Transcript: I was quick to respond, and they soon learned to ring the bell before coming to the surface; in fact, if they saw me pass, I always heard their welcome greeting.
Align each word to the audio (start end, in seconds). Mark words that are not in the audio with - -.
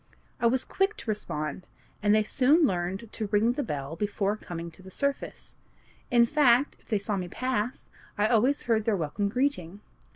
I 0.39 0.47
was 0.47 0.65
quick 0.65 0.97
to 0.97 1.11
respond, 1.11 1.67
and 2.01 2.15
they 2.15 2.23
soon 2.23 2.65
learned 2.65 3.09
to 3.13 3.27
ring 3.27 3.51
the 3.53 3.61
bell 3.61 3.95
before 3.95 4.35
coming 4.35 4.71
to 4.71 4.81
the 4.81 4.89
surface; 4.89 5.53
in 6.09 6.25
fact, 6.25 6.75
if 6.79 6.89
they 6.89 6.97
saw 6.97 7.17
me 7.17 7.27
pass, 7.27 7.87
I 8.17 8.25
always 8.25 8.63
heard 8.63 8.85
their 8.85 8.97
welcome 8.97 9.29
greeting. 9.29 9.81